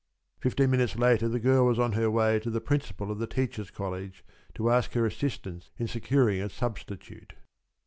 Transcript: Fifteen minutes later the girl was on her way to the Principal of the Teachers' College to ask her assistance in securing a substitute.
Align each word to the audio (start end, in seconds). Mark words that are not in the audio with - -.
Fifteen 0.39 0.71
minutes 0.71 0.95
later 0.95 1.29
the 1.29 1.39
girl 1.39 1.63
was 1.67 1.77
on 1.77 1.91
her 1.91 2.09
way 2.09 2.39
to 2.39 2.49
the 2.49 2.59
Principal 2.59 3.11
of 3.11 3.19
the 3.19 3.27
Teachers' 3.27 3.69
College 3.69 4.25
to 4.55 4.71
ask 4.71 4.93
her 4.93 5.05
assistance 5.05 5.69
in 5.77 5.87
securing 5.87 6.41
a 6.41 6.49
substitute. 6.49 7.33